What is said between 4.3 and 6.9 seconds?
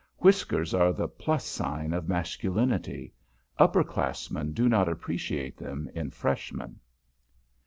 do not appreciate them in Freshmen.